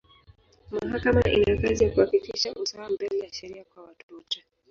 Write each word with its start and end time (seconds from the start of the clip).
Mahakama 0.71 1.21
ina 1.35 1.57
kazi 1.61 1.83
ya 1.83 1.89
kuhakikisha 1.89 2.53
usawa 2.53 2.89
mbele 2.89 3.19
ya 3.19 3.33
sheria 3.33 3.63
kwa 3.63 3.83
watu 3.83 4.15
wote. 4.15 4.45